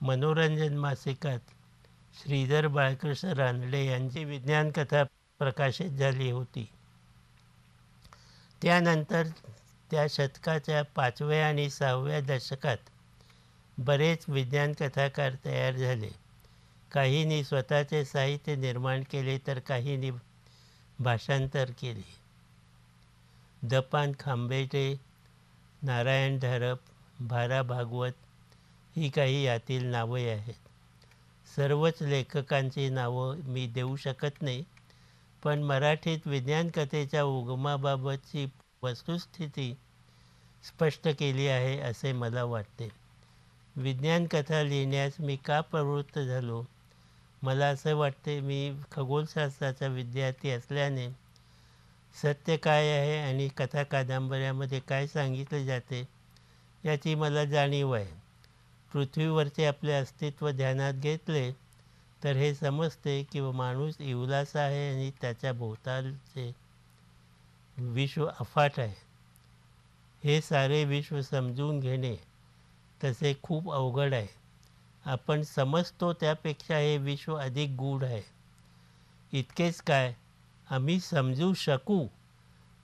मनोरंजन 0.00 0.76
मासिकात 0.76 1.38
श्रीधर 2.22 2.66
बाळकृष्ण 2.66 3.28
रानडे 3.28 3.86
यांची 3.86 4.24
विज्ञान 4.24 4.70
कथा 4.70 5.02
प्रकाशित 5.38 5.90
झाली 5.90 6.30
होती. 6.30 6.68
त्यानंतर 8.62 9.22
त्या 9.90 10.06
शतकाच्या 10.10 10.82
पाचव्या 10.82 11.48
आणि 11.48 11.70
सहाव्या 11.70 12.20
दशकात 12.20 12.76
बरेच 13.78 14.24
विज्ञान 14.28 14.72
कथाकार 14.72 15.34
तयार 15.44 15.76
झाले. 15.76 16.08
काहींनी 16.92 17.44
स्वतःचे 17.44 18.04
साहित्य 18.04 18.56
निर्माण 18.56 19.02
केले 19.02 19.38
तर 19.46 19.58
काहींनी 19.58 20.10
भाषांतर 20.98 21.70
केले. 21.70 22.02
दपान 23.62 24.12
खांबेटे 24.20 25.00
नारायण 25.82 26.38
धरप 26.38 26.78
भारा 27.20 27.62
भागवत 27.62 28.12
ही 28.96 29.08
काही 29.08 29.42
यातील 29.42 29.84
नावे 29.84 30.28
आहेत. 30.30 30.54
सर्वच 31.56 32.02
लेखकांची 32.02 32.88
नावं 32.88 33.36
मी 33.44 33.66
देऊ 33.66 33.96
शकत 33.96 34.42
नाही 34.42 34.64
पण 35.42 35.62
मराठीत 35.62 36.26
विज्ञान 36.26 36.70
कथेच्या 36.74 37.24
उगमाबाबतची 37.24 38.46
वस्तुस्थिती 38.82 39.74
स्पष्ट 40.64 41.08
केली 41.08 41.48
आहे 41.48 41.78
असे 41.80 42.12
मला 42.12 42.44
वाटते. 42.44 42.88
विज्ञान 43.76 44.26
कथा 44.26 44.62
लिहिण्यास 44.62 45.16
मी 45.20 45.36
का 45.36 45.60
प्रवृत्त 45.60 46.18
झालो? 46.18 46.64
मला 47.42 47.66
असं 47.66 47.94
वाटते 47.94 48.40
मी 48.40 48.72
खगोलशास्त्राचा 48.92 49.86
विद्यार्थी 49.86 50.50
असल्याने 50.50 51.08
सत्य 52.14 52.56
काय 52.56 52.88
आहे 52.90 53.18
आणि 53.18 53.48
कथा 53.48 53.82
कादंबऱ्यामध्ये 53.82 54.80
काय 54.80 55.06
सांगितले 55.06 55.64
जाते 55.64 56.02
याची 56.84 57.14
मला 57.14 57.44
जाणीव 57.44 57.92
आहे. 57.92 58.06
पृथ्वीवरचे 58.92 59.64
आपले 59.66 59.92
अस्तित्व 59.92 60.50
ध्यानात 60.50 60.94
घेतले 60.94 61.50
तर 62.24 62.36
हे 62.36 62.54
समजते 62.54 63.22
की 63.22 63.40
माणूस 63.40 64.00
इवलास 64.00 64.56
आहे 64.56 64.88
आणि 64.90 65.10
त्याच्या 65.20 65.52
भोवतालचे 65.52 66.50
विश्व 67.78 68.26
अफाट 68.40 68.78
आहे. 68.78 68.94
हे 70.24 70.40
सारे 70.40 70.84
विश्व 70.84 71.20
समजून 71.20 71.80
घेणे 71.80 72.16
तसे 73.04 73.34
खूप 73.42 73.72
अवघड 73.72 74.14
आहे. 74.14 74.26
आपण 75.04 75.42
समजतो 75.42 76.12
त्यापेक्षा 76.12 76.76
हे 76.76 76.96
विश्व 76.98 77.34
अधिक 77.34 77.70
गूढ 77.70 78.04
आहे. 78.04 78.22
इतकेच 79.32 79.80
काय? 79.80 80.14
आम्ही 80.70 81.00
समजू 81.00 81.54
शकू? 81.54 82.06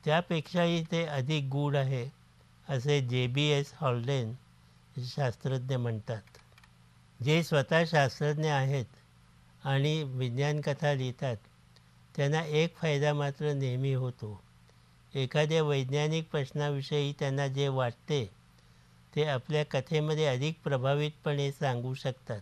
त्यापेक्षाही 0.04 0.84
ते 0.90 1.04
अधिक 1.04 1.44
गूढ 1.44 1.76
आहे 1.76 2.08
असे 2.68 3.00
जे 3.00 3.26
बी 3.26 3.42
एस 3.42 3.72
हॉल्डेन 3.76 4.34
शास्त्रज्ञ 5.04 5.76
म्हणतात. 5.76 6.22
जे 7.22 7.42
स्वतः 7.42 7.84
शास्त्रज्ञ 7.86 8.48
आहेत 8.48 8.84
आणि 9.64 10.02
विज्ञानकथा 10.02 10.94
लिहितात 10.94 11.36
त्यांना 12.16 12.44
एक 12.44 12.76
फायदा 12.76 13.14
मात्र 13.14 13.52
नेहमी 13.52 13.94
होतो. 13.94 14.42
एखाद्या 15.14 15.62
वैज्ञानिक 15.62 16.30
प्रश्नाविषयी 16.30 17.12
त्यांना 17.12 17.46
जे 17.46 17.68
वाटते 17.68 18.41
ते 19.16 19.24
आपल्या 19.24 19.64
कथेमध्ये 19.64 20.26
अधिक 20.26 20.54
प्रभावितपणे 20.64 21.50
सांगू 21.52 21.94
शकतात. 21.94 22.40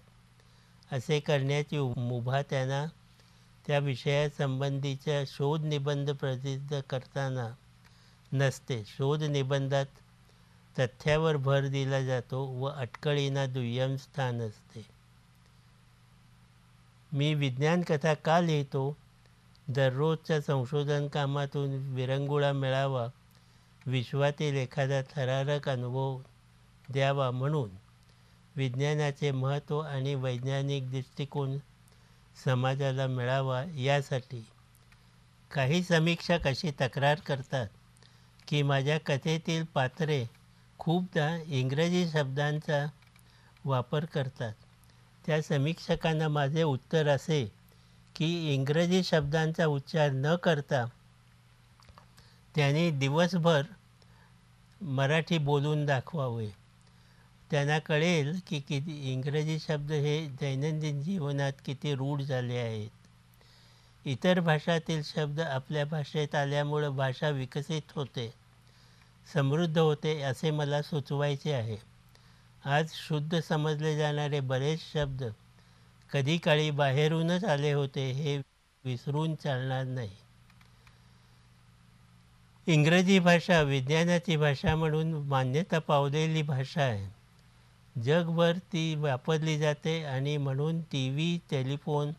असे 0.92 1.20
करण्याची 1.20 1.78
मुभा 1.78 2.42
त्यांना 2.42 2.84
त्या 3.66 3.78
विषयासंबंधीच्या 3.78 5.22
शोध 5.26 5.64
निबंध 5.64 6.10
प्रसिद्ध 6.10 6.80
करताना 6.80 7.48
नसते. 8.32 8.82
शोध 8.86 9.22
निबंधात 9.22 9.86
तथ्यावर 10.78 11.36
भर 11.36 11.66
दिला 11.66 12.00
जातो 12.00 12.44
व 12.46 12.66
अटकळींना 12.66 13.46
दुय्यम 13.46 13.96
स्थान 13.96 14.40
असते. 14.40 14.86
मी 17.12 17.34
विज्ञान 17.34 17.82
कथा 17.82 18.14
का 18.14 18.40
लिहितो? 18.40 18.96
दररोजच्या 19.68 20.40
संशोधन 20.40 21.08
कामातून 21.08 21.94
विरंगुळा 21.94 22.52
मिळावा 22.52 23.06
विश्वातील 23.86 24.56
एखादा 24.56 25.02
थरारक 25.02 25.68
अनुभव 25.68 26.18
द्यावा 26.92 27.30
म्हणून 27.30 27.70
विज्ञानाचे 28.56 29.30
महत्त्व 29.30 29.80
आणि 29.80 30.14
वैज्ञानिक 30.14 30.90
दृष्टिकोन 30.90 31.58
समाजाला 32.44 33.06
मिळावा 33.06 33.62
यासाठी 33.76 34.44
काही 35.50 35.82
समीक्षक 35.82 36.46
अशी 36.46 36.70
तक्रार 36.80 37.18
करतात 37.18 37.66
की 38.48 38.62
माझ्या 38.62 38.98
कथेतील 39.06 39.64
पात्रे 39.64 40.24
खूपदा 40.78 41.36
इंग्रजी 41.46 42.08
शब्दांचा 42.08 42.84
वापर 43.64 44.04
करतात? 44.04 44.52
त्या 45.26 45.42
समीक्षकांना 45.42 46.28
माझे 46.28 46.62
उत्तर 46.62 47.08
असे 47.08 47.44
की 48.16 48.54
इंग्रजी 48.54 49.02
शब्दांचा 49.04 49.66
उच्चार 49.66 50.10
न 50.10 50.34
करता 50.36 50.84
त्यांनी 52.54 52.90
दिवसभर 52.90 53.62
मराठी 54.80 55.38
बोलून 55.38 55.84
दाखवावे. 55.86 56.59
त्यांना 57.50 57.78
कळेल 57.78 58.38
की 58.46 58.60
किती 58.60 59.12
इंग्रजी 59.12 59.58
शब्द 59.58 59.92
हे 59.92 60.26
दैनंदिन 60.40 61.02
जीवनात 61.02 61.52
किती 61.66 61.94
रूढ 61.94 62.22
झाले 62.22 62.56
आहेत. 62.56 62.90
इतर 64.04 64.40
भाषातील 64.40 65.02
शब्द 65.04 65.40
आपल्या 65.40 65.84
भाषेत 65.84 66.34
आल्यामुळं 66.34 66.96
भाषा 66.96 67.28
विकसित 67.28 67.92
होते 67.94 68.34
समृद्ध 69.34 69.78
होते 69.78 70.20
असे 70.22 70.50
मला 70.50 70.82
सुचवायचे 70.82 71.52
आहे. 71.52 71.76
आज 72.64 72.90
शुद्ध 72.92 73.40
समजले 73.40 73.96
जाणारे 73.96 74.40
बरेच 74.40 74.80
शब्द 74.92 75.24
कधी 76.12 76.38
काळी 76.38 76.70
बाहेरूनच 76.70 77.44
आले 77.44 77.72
होते 77.72 78.10
हे 78.10 78.36
विसरून 78.84 79.34
चालणार 79.34 79.84
नाही. 79.84 80.16
इंग्रजी 82.66 83.18
भाषा 83.18 83.62
विज्ञानाची 83.62 84.36
भाषा 84.36 84.76
म्हणून 84.76 85.12
मान्यता 85.12 85.78
पावलेली 85.78 86.42
भाषा 86.42 86.82
आहे. 86.82 87.19
जगभर 87.96 88.58
ती 88.72 88.94
वापरली 88.94 89.58
जाते 89.58 90.02
आणि 90.04 90.36
म्हणून 90.36 90.80
T 90.82 91.08
V 91.10 91.38
telephone 91.50 92.12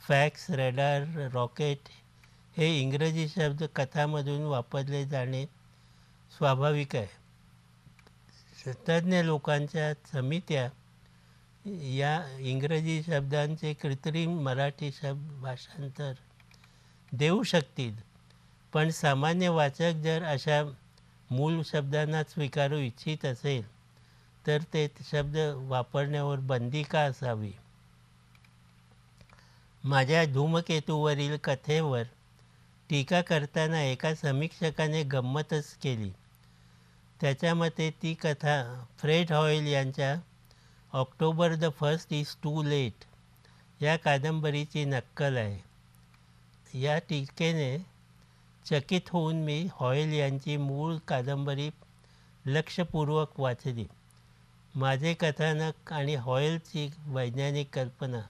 fax 0.00 0.50
radar 0.50 1.02
rocket 1.32 1.78
हे 2.56 2.80
इंग्रजी 2.80 3.28
शब्द 3.28 3.62
कथामधून 3.76 4.42
वापरले 4.42 5.04
जाणे 5.06 5.44
स्वाभाविक 6.38 6.96
आहे. 6.96 7.06
शास्त्रज्ञ 8.64 9.22
लोकांच्या 9.22 9.92
समित्या 10.12 10.68
या 11.96 12.38
इंग्रजी 12.40 13.02
शब्दांचे 13.02 13.72
कृत्रिम 13.72 14.38
मराठी 14.42 14.90
शब्द 14.92 15.32
भाषांतर 15.42 16.12
देऊ 17.12 17.42
शकतील 17.42 17.94
पण 18.72 18.90
सामान्य 18.90 19.48
वाचक 19.48 19.92
जर 20.04 20.22
अशा 20.22 20.62
मूळ 21.30 21.62
शब्दांना 21.66 22.22
स्वीकारू 22.22 22.78
इच्छित 22.78 23.24
असेल 23.24 23.77
तर 24.48 24.62
ते 24.74 24.88
शब्द 25.10 25.36
वापरण्यावर 25.54 26.38
बंदी 26.38 26.82
का 26.82 27.00
असावी? 27.00 27.50
माझ्या 29.84 30.24
धूमकेतूवरील 30.24 31.36
कथेवर 31.44 32.02
टीका 32.90 33.20
करताना 33.20 33.82
एका 33.82 34.14
समीक्षकाने 34.14 35.02
गंमतच 35.02 35.74
केली. 35.74 36.10
त्याच्या 37.20 37.54
मते 37.54 37.90
ती 37.90 38.14
कथा 38.14 38.84
फ्रेड 38.98 39.32
हॉईल 39.32 39.66
यांच्या 39.66 40.14
October 40.92 41.54
the 41.54 41.64
first 41.80 42.12
is 42.12 42.36
too 42.42 42.62
late 42.62 43.04
या 43.82 43.96
कादंबरीची 43.96 44.84
नक्कल 44.84 45.36
आहे. 45.36 46.80
या 46.80 46.98
टीकेने 46.98 47.86
चकित 48.66 49.10
होऊन 49.10 49.36
मी 49.36 49.68
हॉईल 49.72 50.12
यांची 50.12 50.56
मूळ 50.56 50.96
कादंबरी 51.08 51.70
लक्षपूर्वक 52.46 53.40
वाचली. 53.40 53.86
माझे 54.78 55.12
कथानक 55.14 55.92
आणि 55.92 56.14
हॉयलची 56.16 56.88
वैज्ञानिक 57.06 57.68
कल्पना 57.74 58.20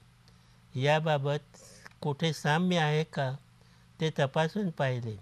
याबाबत 0.73 1.57
कुठे 2.01 2.31
साम्य 2.33 2.77
आहे 2.77 3.03
का 3.13 3.31
ते 3.99 4.09
तपासून 4.19 4.69
पाहिले. 4.69 5.15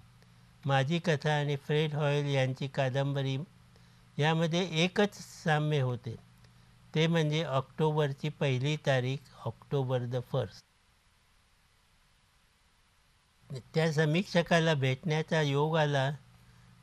माझी 0.66 1.00
कथा 1.00 1.34
आणि 1.34 1.56
फ्रेड 1.58 1.94
हॉयल 1.94 2.26
यांची 2.26 2.68
कादंबरी 2.68 3.38
यामध्ये 4.18 4.64
एकच 4.84 5.18
साम्य 5.18 5.80
होते. 5.82 6.16
ते 6.94 7.08
म्हणजे 7.08 7.44
ऑक्टोबरची 7.46 8.30
पहिली 8.30 8.76
तारीख 8.86 9.34
ऑक्टोबर 9.46 10.06
द 10.06 10.20
फर्स्ट. 10.32 10.64
त्या 13.74 13.92
समीक्षकाला 13.94 14.74
भेटण्याचा 14.76 15.42
योग 15.42 15.76
आला 15.78 16.10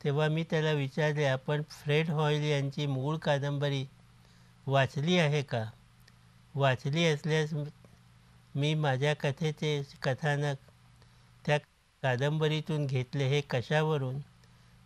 तेव्हा 0.05 0.29
मी 0.29 0.45
त्याला 0.45 0.73
विचारले 0.73 1.25
आपण 1.27 1.63
फ्रेड 1.71 2.11
हॉईल 2.11 2.43
यांची 2.43 2.87
मूळ 2.87 3.17
कादंबरी 3.19 3.85
वाचली 4.67 5.19
आहे 5.19 5.43
का? 5.43 5.65
वाचली 6.55 7.05
असल्यास 7.07 7.55
मी 8.55 8.75
माझ्या 8.75 9.15
कथेचे 9.15 9.83
कथानक 10.03 10.57
त्या 11.47 11.59
कादंबरीतून 12.03 12.87
घेतले 12.87 13.29
हे 13.29 13.41
कशावरून? 13.41 14.21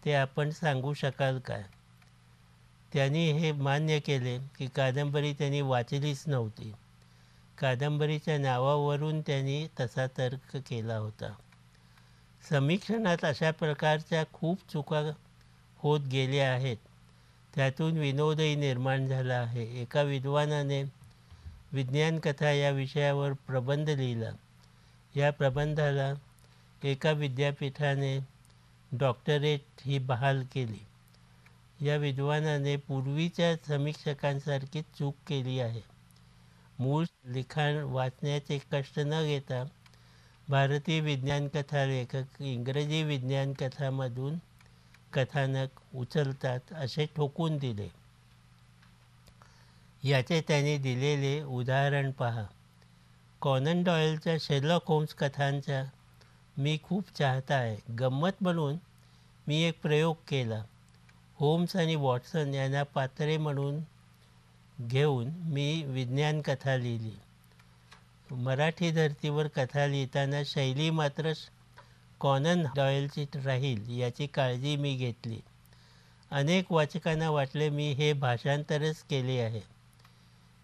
ते 0.05 0.15
आपण 0.15 0.51
सांगू 0.51 0.95
शकाल 0.95 1.39
का? 1.39 1.59
त्यांनी 2.93 3.33
हे 3.33 3.53
मान्य 3.53 3.99
केले 3.99 4.39
की 4.39 4.67
कादंबरी 4.67 5.33
त्यांनी 5.33 5.61
वाचलीच 5.61 6.25
नव्हती. 6.27 6.73
कादंबरीच्या 7.59 8.39
नावावरून 8.39 9.21
त्यांनी 9.21 9.67
तसा 9.81 10.07
तर्क 10.07 10.57
केला 10.57 10.97
होता. 10.97 11.33
समीक्षणात 12.51 13.25
अशा 13.25 13.51
प्रकारच्या 13.51 14.25
खूप 14.33 14.59
चुका 14.73 15.03
होत 15.79 16.01
गेल्या 16.01 16.53
आहेत. 16.53 16.77
त्यातून 17.55 17.99
विनोदही 17.99 18.55
निर्माण 18.55 19.07
झाला 19.07 19.35
आहे. 19.35 19.83
एका 19.83 20.03
विद्वानाने 20.03 20.83
विज्ञान 21.73 22.19
कथा 22.19 22.51
या 22.51 22.71
विषयावर 22.71 23.33
प्रबंध 23.33 23.89
लिहिला. 23.91 24.31
या 25.17 25.31
प्रबंधाला 25.33 26.13
एका 26.85 27.11
विद्यापीठाने 27.11 28.19
डॉक्टरेट 28.93 29.61
ही 29.85 29.99
बहाल 29.99 30.45
केली. 30.55 30.79
या 31.87 31.97
विद्वानाने 31.97 32.77
पूर्वीच्या 32.77 33.55
समीक्षकांसारखी 33.69 34.83
चूक 34.83 35.15
केली 35.27 35.61
आहे. 35.61 35.81
मूळ 36.79 37.05
लिखाण 37.27 37.77
वाचण्याचे 37.77 38.59
कष्ट 38.73 38.99
न 38.99 39.23
घेता 39.25 39.65
भारतीय 40.49 41.01
विज्ञान 41.01 41.49
कथा 41.49 41.85
लेखक 41.87 42.43
इंग्रजी 42.43 43.03
विज्ञान 43.03 43.53
कथामधून 43.53 44.35
कथानक 45.13 45.69
उचलतात 45.95 46.61
असे 46.73 47.07
ठोकून 47.17 47.57
दिले. 47.57 47.89
याचे 50.09 50.41
त्याने 50.41 50.79
दिलेले 50.79 51.43
उदाहरण 51.43 52.11
पहा. 52.11 52.45
कॉनन 53.41 53.83
डॉयलच्या 53.83 54.37
शेर्लॉक 54.41 54.83
होम्स 54.87 55.15
कथांचा 55.15 55.85
मी 56.57 56.79
खूप 56.83 57.05
चाहता 57.19 57.55
आहे. 57.55 57.93
गंमत 57.93 58.31
म्हणून 58.41 58.77
मी 59.47 59.63
एक 59.63 59.83
प्रयोग 59.83 60.17
केला. 60.29 60.65
होम्स 61.37 61.77
आणि 61.77 61.95
वॉटसन 61.95 62.55
यांना 62.55 62.83
पात्रे 62.83 63.37
म्हणून 63.37 63.81
घेऊन 64.89 65.29
मी 65.29 65.83
विज्ञान 65.83 66.41
कथा 66.41 66.77
लिहिली. 66.77 67.11
मराठी 68.31 68.91
धर्तीवर 68.91 69.47
कथा 69.47 69.87
लिहिताना 69.87 70.43
शैली 70.45 70.91
मात्र 70.91 71.33
कॉनन 72.21 72.67
डॉयलची 72.77 73.27
राहील 73.45 73.99
याची 73.99 74.27
काळजी 74.27 74.77
मी 74.77 74.95
घेतली. 74.95 75.39
अनेक 76.31 76.73
वाचकांना 76.73 77.31
वाटले 77.31 77.69
मी 77.69 77.93
हे 77.93 78.13
भाषांतरच 78.13 79.03
केले 79.03 79.39
आहे. 79.39 79.61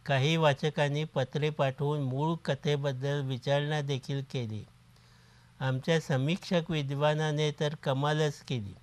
काही 0.07 0.37
वाचकांनी 0.37 1.05
पत्रे 1.05 1.51
पाठवून 1.51 2.01
मूळ 2.01 2.35
कथेबद्दल 2.45 3.23
विचारणा 3.25 3.81
देखील 3.81 4.23
केली. 4.33 4.65
आमच्या 5.61 6.01
समीक्षक 6.01 6.71
विद्वानाने 6.71 7.51
तर 7.61 7.75
कमालच 7.75 8.41
केली. 8.41 8.75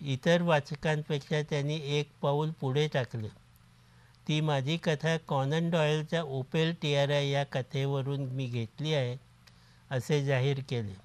इतर 0.00 0.42
वाचकांपेक्षा 0.42 1.42
त्यांनी 1.42 1.80
एक 1.98 2.08
पाऊल 2.22 2.50
पुढे 2.50 2.88
टाकले. 2.88 3.28
ती 4.28 4.40
माझी 4.40 4.76
कथा 4.76 5.16
कॉनन 5.16 5.70
डॉयलच्या 5.70 6.22
ओपेल 6.22 6.74
टियारा 6.82 7.18
या 7.20 7.44
कथेवरून 7.44 8.20
मी 8.20 8.46
घेतली 8.46 8.94
आहे 8.94 9.16
असे 9.90 10.24
जाहीर 10.24 10.60
केले. 10.68 11.03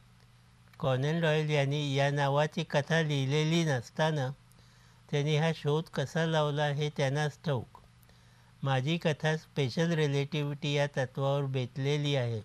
कॉनन 0.79 1.19
डॉयल 1.21 1.49
यांनी 1.49 1.95
या 1.95 2.09
नावाची 2.11 2.63
कथा 2.63 3.01
लिहिलेली 3.01 3.63
नसताना 3.63 4.29
त्यांनी 5.11 5.35
हा 5.37 5.51
शोध 5.55 5.83
कसा 5.83 6.25
लावला 6.25 6.65
हे 6.65 6.89
त्यांनाच 6.89 7.39
ठाऊक. 7.45 7.79
माझी 8.63 8.97
कथा 8.97 9.37
स्पेशल 9.37 9.91
रिलेटिव्हिटी 9.91 10.73
या 10.73 10.87
तत्वावर 10.87 11.45
बेतलेली 11.45 12.15
आहे. 12.15 12.41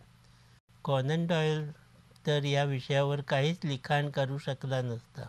कॉनन 0.85 1.27
डॉयल 1.27 1.71
तर 2.27 2.45
या 2.45 2.65
विषयावर 2.65 3.21
काहीच 3.21 3.59
लिखाण 3.65 4.11
करू 4.11 4.39
शकला 4.39 4.83
नसता. 4.83 5.29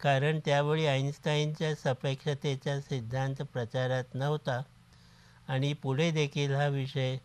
कारण 0.00 0.40
त्यावेळी 0.44 0.86
आईन्स्टाईनच्या 0.86 1.74
सपेक्षतेचा 1.74 2.80
सिद्धांत 2.80 3.42
प्रचारात 3.42 4.14
नव्हता 4.14 4.60
आणि 5.48 5.72
पुढे 5.72 6.10
देखील 6.10 6.54
हा 6.54 6.66
विषय 6.66 7.16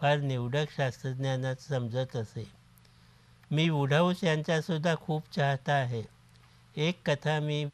फार 0.00 0.18
निवडक 0.18 0.76
शास्त्रज्ञांना 0.76 1.54
समजत 1.54 2.16
असे. 2.16 2.63
मी 3.54 3.68
वुडहाऊस 3.68 4.24
यांचासुद्धा 4.24 4.94
खूप 4.94 5.22
चाहता 5.36 5.72
आहे. 5.72 6.02
एक 6.76 7.10
कथा 7.10 7.40
मी 7.40 7.64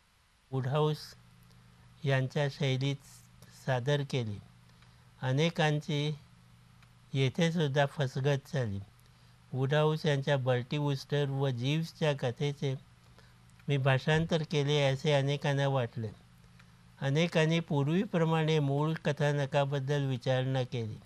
वुडहाऊस 0.51 0.97
यांच्या 2.05 2.49
शैलीत 2.49 2.97
सादर 3.67 4.03
केली. 4.11 4.39
अनेकांची 5.23 6.15
येथेसुद्धा 7.13 7.87
फसगत 7.87 8.53
झाली. 8.53 8.81
वुडहाऊस 9.53 10.07
यांच्या 10.07 10.37
बर्टी 10.37 10.79
वुस्टर 10.79 11.31
व 11.31 11.49
जीव्सच्या 11.49 12.13
कथेचे 12.19 12.75
मी 13.69 13.77
भाषांतर 13.77 14.43
केले 14.43 14.83
असे 14.83 15.13
अनेकांना 15.13 15.69
वाटले. 15.69 16.09
अनेकांनी 17.01 17.61
पूर्वीप्रमाणे 17.61 18.59
मूळ 18.59 18.93
कथानकाबद्दल 18.95 20.05
विचारणा 20.05 20.63
केली. 20.63 20.97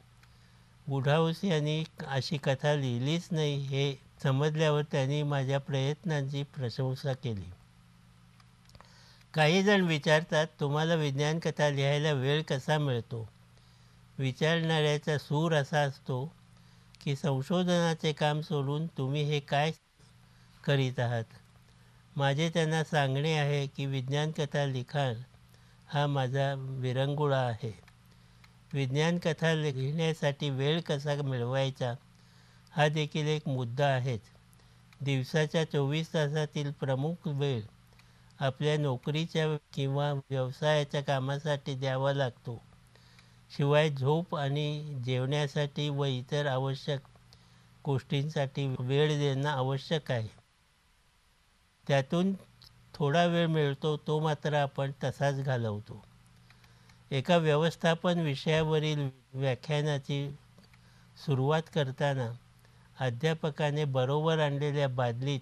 वुडहाऊस 0.89 1.45
यांनी 1.45 1.85
अशी 2.07 2.37
कथा 2.37 2.75
लिहिलीच 2.75 3.29
नाही 3.31 3.55
हे 3.55 4.04
समजल्यावर 4.22 4.83
त्यांनी 4.83 5.22
माझ्या 5.22 5.59
प्रयत्नांची 5.61 6.42
प्रशंसा 6.42 7.12
केली. 7.12 7.50
काही 9.35 9.62
जण 9.62 9.81
विचारतात 9.81 10.46
तुम्हाला 10.61 10.94
विज्ञान 10.94 11.38
कथा 11.38 11.70
लिहायला 11.70 12.12
वेळ 12.12 12.42
कसा 12.42 12.79
मिळतो? 12.79 13.29
विचारणाऱ्याचा 14.18 15.18
सूर 15.18 15.55
असा 15.55 15.81
असतो 15.81 16.33
की 17.05 17.16
संशोधनाचे 17.16 18.12
काम 18.12 18.40
सोडून 18.40 18.87
तुम्ही 18.87 19.22
हे 19.22 19.40
काय 19.40 19.72
करीत 20.64 21.00
आहात? 21.00 21.24
माझे 22.16 22.50
त्यांना 22.55 22.85
सांगणे 22.85 23.33
आहे 23.35 23.66
की 23.66 23.87
विज्ञान 23.87 24.31
कथा 24.31 24.66
लिखाण 24.66 25.14
हा 25.88 26.07
माझा 26.07 26.55
विरंगुळा 26.59 27.40
आहे. 27.40 27.79
विज्ञान 28.72 29.18
कथा 29.18 29.55
लिहिण्यासाठी 29.55 30.50
वेळ 30.50 30.81
कसा 30.81 31.14
मिळवायचा? 31.14 31.94
हा 32.75 32.87
देखील 32.89 33.27
एक 33.29 33.47
मुद्दा 33.49 33.87
आहेच. 33.87 34.21
दिवसाच्या 35.01 35.65
चोवीस 35.65 36.13
तासातील 36.15 36.71
प्रमुख 36.73 37.27
वेळ 37.29 37.61
आपल्या 38.41 38.77
नोकरीच्या 38.79 39.47
किंवा 39.73 40.13
व्यवसायाच्या 40.13 41.03
कामासाठी 41.03 41.75
द्यावा 41.75 42.13
लागतो. 42.13 42.61
शिवाय 43.51 43.89
झोप 43.91 44.35
आणि 44.37 45.01
जेवण्यासाठी 45.05 45.89
व 45.89 46.05
इतर 46.05 46.47
आवश्यक 46.47 47.09
गोष्टींसाठी 47.85 48.67
वेळ 48.81 49.09
देणं 49.19 49.49
आवश्यक 49.49 50.11
आहे. 50.13 50.29
त्यातून 51.87 52.33
थोडा 52.95 53.25
वेळ 53.27 53.47
मिळतो 53.47 53.97
तो 53.97 54.19
मात्र 54.21 54.55
आपण 54.55 54.93
तसाच 55.05 55.41
घालवतो. 55.41 56.03
एका 57.11 57.37
व्यवस्थापन 57.37 58.21
विषयावरील 58.21 59.09
व्याख्यानाची 59.35 60.19
सुरुवात 61.17 61.63
करताना 61.75 62.31
अध्यापकाने 63.01 63.85
बरोबर 63.85 64.39
आणलेल्या 64.39 64.89
बादलीत 64.89 65.41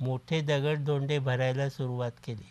मोठे 0.00 0.40
दगडधोंडे 0.40 1.18
भरायला 1.18 1.68
सुरुवात 1.68 2.10
केली. 2.24 2.50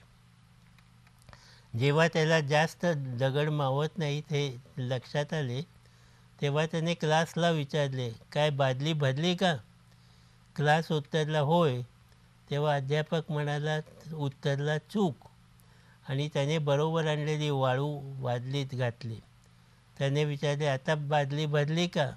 जेव्हा 1.79 2.07
त्याला 2.07 2.39
जास्त 2.39 2.85
दगड 3.19 3.49
मावत 3.49 3.97
नाहीत 3.97 4.23
हे 4.29 4.61
लक्षात 4.77 5.33
आले 5.33 5.61
तेव्हा 6.41 6.65
त्याने 6.65 6.93
क्लासला 6.93 7.49
विचारले 7.49 8.09
काय 8.31 8.49
बादली 8.49 8.93
भरली 8.93 9.35
का? 9.35 9.55
क्लास 10.55 10.91
उत्तरला 10.91 11.39
होय. 11.39 11.81
तेव्हा 12.49 12.75
अध्यापक 12.75 13.21
म्हणाला 13.29 13.79
उत्तरला 14.13 14.77
चूक. 14.77 15.15
आणि 16.09 16.29
त्याने 16.33 16.57
बरोबर 16.57 17.07
आणलेली 17.07 17.49
वाळू 17.49 17.99
बादलीत 17.99 18.67
घातली. 18.73 19.19
त्याने 19.97 20.25
विचारले 20.25 20.65
आता 20.65 20.95
बादली 20.95 21.45
भरली 21.45 21.87
का? 21.87 22.11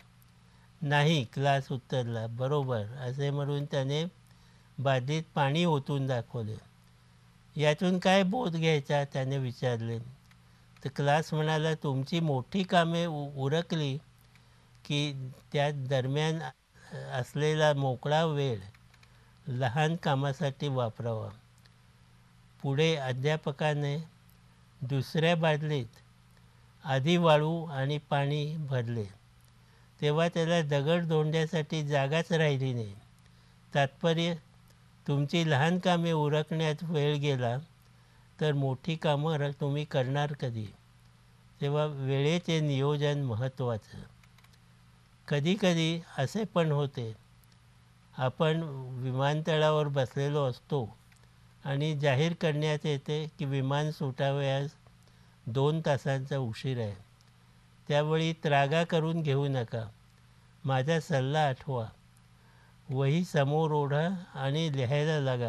नाही 0.80 1.24
क्लास 1.24 1.70
उत्तरला 1.72 2.26
बरोबर. 2.38 2.84
असे 3.00 3.30
म्हणून 3.30 3.64
त्याने 3.64 4.04
बादलीत 4.78 5.22
पाणी 5.34 5.64
ओतून 5.64 6.06
दाखवले. 6.06 6.56
यातून 7.56 7.98
काय 7.98 8.22
बोध 8.22 8.56
घ्यायचा? 8.56 9.02
त्याने 9.04 9.38
विचारले. 9.38 9.98
तर 10.82 10.88
क्लास 10.96 11.32
म्हणाला 11.34 11.74
तुमची 11.74 12.20
मोठी 12.20 12.62
कामे 12.62 13.04
उ 13.06 13.26
उरकली 13.44 13.96
की 14.84 15.12
त्या 15.52 15.70
दरम्यान 15.88 16.38
असलेला 17.12 17.72
मोकळा 17.74 18.24
वेळ 18.24 18.58
लहान 19.50 19.96
कामासाठी 19.96 20.68
वापरावा. 20.68 21.28
पुढे 22.62 22.94
अध्यापकाने 22.96 23.96
दुसऱ्या 24.80 25.34
बादलीत 25.36 25.98
आधी 26.84 27.16
वाळू 27.16 27.64
आणि 27.66 27.98
पाणी 28.10 28.44
भरले. 28.60 29.04
तेव्हा 30.00 30.28
त्याला 30.28 30.62
दगड 30.62 31.04
दोंड्यासाठी 31.04 31.82
जागाच 31.82 32.32
राहिली 32.32 32.72
नाही. 32.74 32.94
तात्पर्य 33.74 34.34
तुमची 35.08 35.50
लहान 35.50 35.78
कामे 35.78 36.12
उरकण्यात 36.12 36.74
वेळ 36.82 37.16
गेला 37.16 37.58
तर 38.40 38.52
मोठी 38.52 38.96
कामं 38.96 39.50
तुम्ही 39.60 39.84
करणार 39.84 40.32
कधी? 40.32 40.66
तेव्हा 41.60 41.84
वेळेचे 41.84 42.60
नियोजन 42.60 43.22
महत्त्वाचं. 43.22 43.98
कधीकधी 45.28 46.00
असे 46.18 46.44
पण 46.44 46.72
होते. 46.72 47.16
आपण 48.18 48.62
विमानतळावर 48.92 49.88
बसलेलो 49.88 50.44
असतो 50.44 50.96
आणि 51.64 51.98
जाहीर 51.98 52.32
करण्यात 52.32 52.78
येते 52.84 53.26
की 53.38 53.44
विमान 53.44 53.90
सुटावयास 53.90 54.70
दोन 55.46 55.80
तासांचा 55.86 56.38
उशीर 56.38 56.78
आहे. 56.78 57.09
त्यावेळी 57.90 58.32
त्रागा 58.32 58.84
करून 58.84 59.22
घेऊ 59.22 59.48
नका. 59.48 59.88
माझा 60.64 61.00
सल्ला 61.00 61.46
आठवा. 61.46 61.86
वही 62.90 63.24
समोर 63.24 63.70
ओढा 63.70 64.24
आणि 64.34 64.70
लिहायला 64.72 65.20
लागा. 65.20 65.48